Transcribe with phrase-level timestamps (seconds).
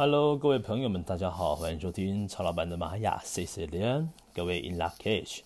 [0.00, 5.40] Hello，各位朋友们，大家好，欢迎收听曹老板的玛雅 C C 连，各位 In Lak'ech。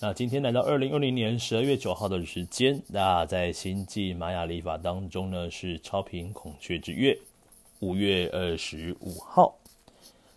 [0.00, 7.18] 那今天来到二零二零年十二月九号的时间，那在星际玛雅历法当中呢是超频孔雀之月，
[7.80, 9.58] 五月二十五号。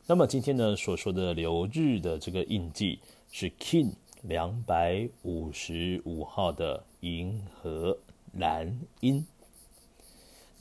[0.07, 2.99] 那么今天呢所说的流日的这个印记
[3.31, 3.93] 是 King
[4.23, 7.97] 两百五十五号的银河
[8.33, 9.25] 蓝鹰。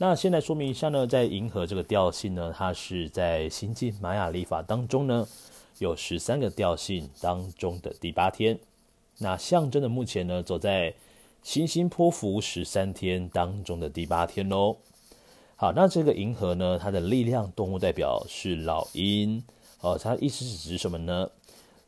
[0.05, 5.25] 那先来说明一下呢，在银河这个调性呢，它是在新际玛雅历法当中呢，
[5.79, 8.59] 有十三个调性当中的第八天。
[9.19, 10.93] 那象征的目前呢，走在
[11.41, 14.75] 星星波符十三天当中的第八天喽。
[15.55, 19.41] 好，那这个银河呢，它的力量动物代表是老鹰
[19.79, 19.97] 哦。
[19.97, 21.29] 它意思是指什么呢？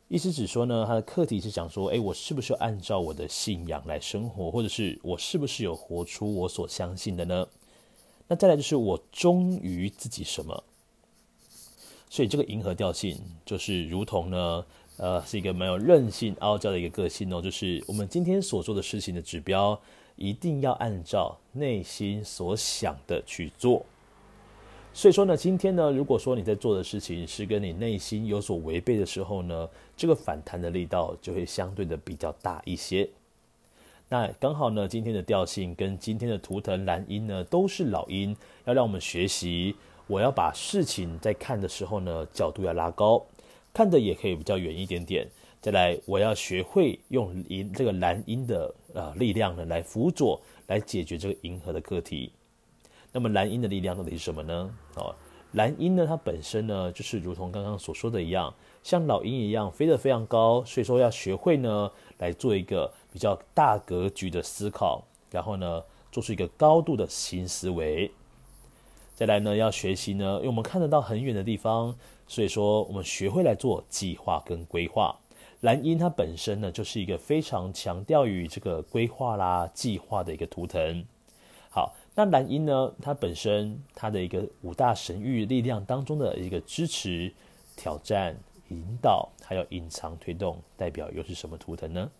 [0.08, 7.46] 意思指说呢，它的课题是讲说，诶，我是不是按照我的信仰来生活，或者是我是不是有活出我所相信的呢？
[8.28, 10.64] 那再来就是我忠于自己什么，
[12.10, 17.40] 所以这个银河调性就是如同呢，呃，是一个蛮有韧性、傲娇的一个个性哦。
[17.40, 19.80] 就是我们今天所做的事情的指标，
[20.16, 23.84] 一定要按照内心所想的去做。
[24.92, 33.08] 所以说呢，今天呢，如果说你在做的事情是跟你内心有所违背的时候呢，这个反弹的力道就会相对的比较大一些。
[34.08, 39.74] 那刚好呢，今天的调性跟今天的图腾蓝鹰呢，都是老鹰，要让我们学习。
[40.06, 43.26] 我要把事情在看的时候呢，角度要拉高，
[43.74, 45.26] 看的也可以比较远一点点。
[45.60, 52.30] 再来，我要学会用银这个蓝鹰的呃力量呢，来辅佐，来解决这个银河的课题。
[53.10, 54.70] 那么蓝鹰的力量到底是什么呢？
[54.94, 55.12] 哦，
[55.52, 58.52] 蓝鹰呢，它本身呢，就是如同刚刚所说的一样，
[58.82, 62.92] 像老鹰一样飞得非常高，所以说要学会呢，来做一个。
[63.12, 65.82] 比较大格局的思考，然后呢，
[66.12, 68.10] 做出一个高度的新思维。
[69.14, 71.96] 再来呢，要学习呢，因为我们看得到很远的地方，
[72.28, 75.16] 所以说我们学会来做计划跟规划。
[75.62, 81.02] 蓝鹰它本身呢，就是一个非常强调于这个规划啦、计划的一个图腾。
[81.70, 87.30] 好，那蓝鹰呢，它本身它的一个五大神域力量当中的一个支持、
[87.76, 88.34] 挑战、
[88.70, 92.10] 引导，还有隐藏推动，代表又是什么图腾呢？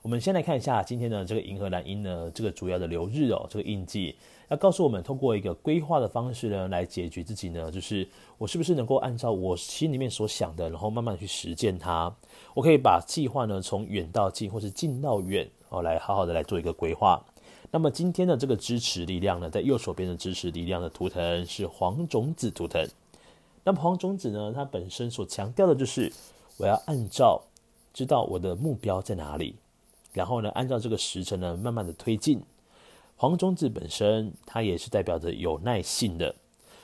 [0.00, 4.16] 我们先来看一下今天的这个银河蓝鹰呢，这个主要的流日哦，这个印记
[4.48, 8.08] 要告诉我们，通过一个规划的方式呢，来解决自己呢，就是
[8.38, 12.10] 我是不是能够按照我心里面所想的，然后慢慢去实践它。
[12.54, 17.22] 我可以把计划呢从远到近，或是近到远哦，来好好的来做一个规划。
[17.72, 22.84] 那么今天的这个支持力量呢，在右手边的支持力量的图腾是黄种子图腾。
[23.62, 26.12] 那么黄种子呢，它本身所强调的就是
[26.56, 27.42] 我要按照
[27.94, 29.54] 知道我的目标在哪里。
[30.12, 32.42] 然后呢，按照这个时辰呢，慢慢的推进。
[33.16, 36.34] 黄种子本身，它也是代表着有耐性的。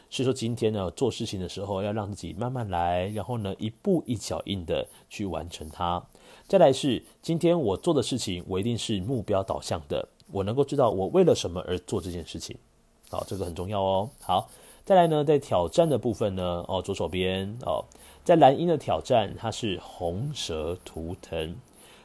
[0.09, 6.01] 所以说，今天呢，做事情的时候，要让自己慢慢来，然后呢，一步一脚印的去完成它。
[6.47, 12.57] 再来是，今天我做的事情，我一定是目标导向的，我能够知道我为了什么而做这件事情。
[13.09, 14.11] 好，这个很重要哦。
[14.21, 14.49] 好，
[14.85, 17.85] 再来呢，在挑战的部分呢，哦，左手边哦，
[18.25, 21.55] 在蓝鹰的挑战，它是红蛇图腾。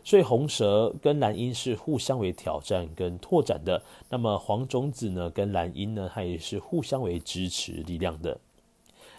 [0.03, 8.39] 所以红蛇跟蓝鹰是互相为挑战跟拓展的，那么黄种子呢跟蓝鹰呢，它也是互相为支持力量的。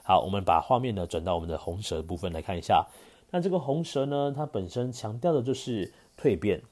[0.04, 2.86] 好，我们把画面呢转到我们的红蛇部分来看一下。
[3.30, 6.62] 那这个红蛇呢，它本身强调的就是蜕变、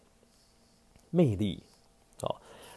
[1.10, 1.62] 魅力。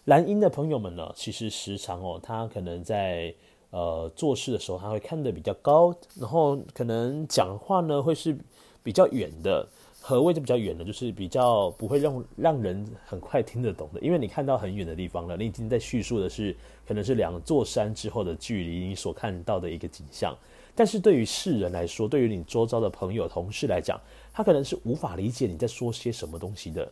[0.05, 3.33] 蓝鹰的朋友们呢，其实时常哦，他可能在
[3.69, 8.37] 呃做事的时候，他会看得比较高，然后可能讲话呢会是
[8.83, 9.67] 比较远的。
[10.05, 16.53] 何谓就比较远的，就是比较不会让让人很快听得懂的，因为你看到很远的地方了，你已经在叙述的是
[16.85, 20.37] 可能是两座山之后的距离，你所看到的一个景象。
[20.75, 23.97] 但是对于世人来说，对于你周遭的朋友、同事来讲，
[24.33, 26.91] 他可能是无法理解你在说些什么东西的。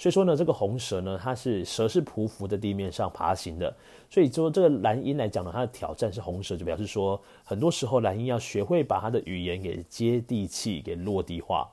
[0.00, 3.76] 所以说呢，这个红蛇呢，它是蛇是匍匐在地面上爬行的，
[4.08, 11.68] 所以说这个蓝鹰来讲呢，它的挑战是红蛇，就表示说，很多时候蓝鹰要学会把它的语言给接地气，给落地化。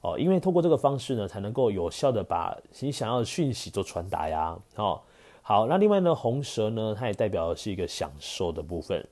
[0.00, 4.56] 哦，因为透过这个方式呢，才能够有效的把你想要的讯息做传达呀。
[4.76, 5.02] 哦，
[5.42, 9.06] 好，那另外呢，红蛇呢，它也代表的是一个享受的部分。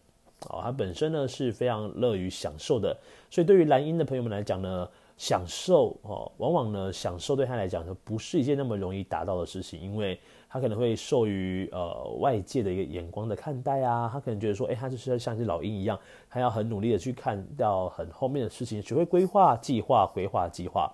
[0.49, 2.97] 哦，它本身呢是非常乐于享受的，
[3.31, 10.19] 所以对于蓝鹰的朋友们来讲呢，享受哦，往往呢享受对他来讲呢不是一件那么容易达到的事情，因为。
[10.47, 15.99] 他可能会受于呃外界的一个眼光的看待啊，他可能觉得说，哎，他就是要像只老鹰一样，
[16.31, 20.89] 他要很努力的去看到很后面的事情，学会规划、计划、规划、计划。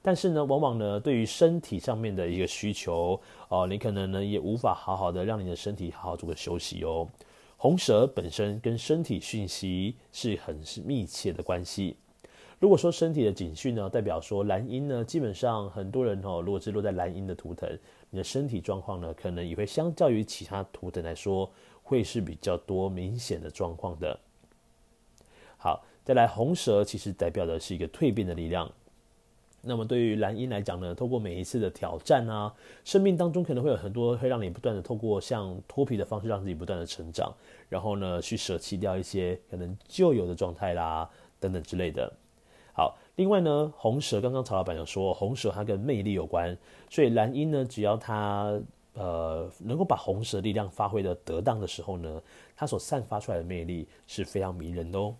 [0.00, 3.20] 但是呢，往往呢，对于身体上面的一个需求，
[3.50, 7.06] 哦、你可能呢也无法好好的让你的身体好好做个休息哦。
[7.58, 11.98] 红蛇本身跟身体讯息是很是密切的关系。
[12.62, 17.68] 如果说身体的警讯呢，代表说蓝鹰呢，基本上很多人哦，如果是落在蓝鹰的图腾，
[18.08, 21.50] 你的身体状况呢，可能也会相较于其他图腾来说，
[21.82, 24.16] 会是比较多明显的状况的。
[25.56, 28.70] 好，再来红蛇其实代表的是一个蜕变的力量。
[29.62, 32.54] 那么对于蓝鹰来讲呢，透过每一次的挑战啊，
[32.84, 37.34] 生命当中可能会有很多会让你不断的透过像脱皮的方式，让自己不断的成长，
[37.68, 41.10] 然后呢，去舍弃掉一些可能旧有的状态啦，
[41.40, 42.12] 等等之类的。
[42.74, 46.56] 好，另外呢，红蛇刚刚曹老板有说，红蛇它跟魅力有关，
[46.88, 48.58] 所以蓝鹰呢，只要它
[48.94, 52.22] 呃能够把红蛇力量发挥的得当的时候呢，
[52.56, 55.14] 它所散发出来的魅力是非常迷人的哦。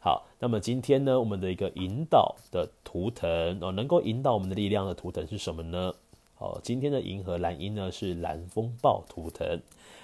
[0.00, 5.92] 好，那么今天呢，我们的一个引导的图腾哦，能够引导我们的力量的图腾是什么呢？
[6.36, 9.60] 好，今天的银河蓝鹰呢是蓝风暴图腾，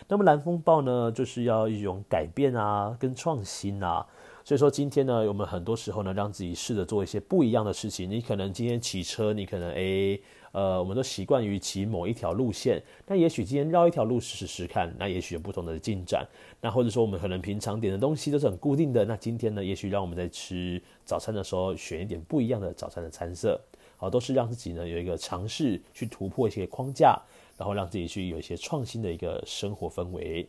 [0.09, 4.05] 那么蓝风暴呢，就是要一种改变啊，跟创新啊。
[4.47, 8.09] 所以说今天呢，我们很多时候呢，让自己试着做一些不一样的事情。
[8.09, 10.21] 你可能今天骑车，你可能诶，
[10.53, 16.25] 呃，我们都习惯于骑某一条路线，那也许今天绕一条路试试看，那也许有不同的进展。
[16.61, 23.61] 那或者说我们可能平常点的东西都是很固定的，那今天呢，也许让我们在吃早餐的时候选一点不一样的早餐的餐色，
[23.97, 27.21] 好，都是让自己呢有一个尝试去突破一些框架，
[27.59, 30.49] 然后让自己去有一些创新的一个生活氛围。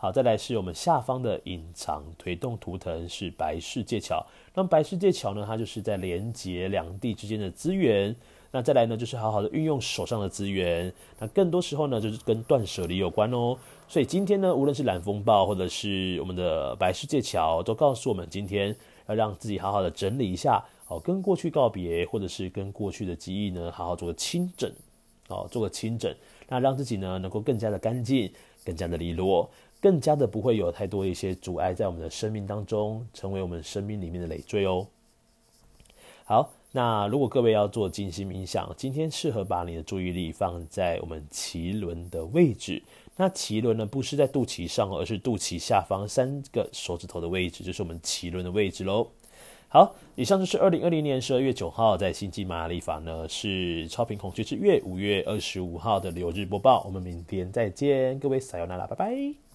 [0.00, 4.24] 好，再来是我们下方的隐藏推动图腾是白世界桥。
[4.54, 8.14] 那白世界桥呢，它就是在连接两地之间的资源。
[8.52, 10.92] 那再来呢，就是好好的运用手上的资源。
[11.18, 13.58] 那更多时候呢，就是跟断舍离有关哦。
[13.88, 18.74] 所以今天呢，无论是蓝风暴或者是我们的白世界桥，都告诉我们今天
[19.08, 24.72] 要让自己好好的整理一下，好，跟过去告别，或者是跟过去的记忆呢，好好做个清整，
[25.26, 26.14] 好，做个清整，
[26.46, 28.32] 那让自己呢能够更加的干净，
[28.64, 29.50] 更加的利落。
[29.80, 34.86] 更加的不会有太多一些阻碍在我们的生命当中，成为我们生命里面的累赘哦。
[36.24, 42.82] 好，那如果各位要做静心冥想，今天适合把你的注意力放在我们脐轮的位置。
[43.16, 49.08] 那脐轮呢，不是在肚脐上，而是肚脐下方三个手指头的位置，就是我们脐轮的位置喽。
[49.68, 56.84] 好，以上就是二零二零年十二月九号在星际玛雅历法呢，是超频孔雀之月五月二十五号的流日播报。
[56.84, 59.47] 我们明天再见，各位撒由那拉，拜拜。